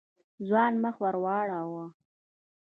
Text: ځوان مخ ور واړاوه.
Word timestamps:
ځوان 0.47 0.73
مخ 0.83 0.95
ور 1.03 1.15
واړاوه. 1.23 1.85